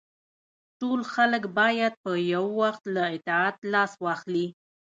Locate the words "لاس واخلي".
3.73-4.47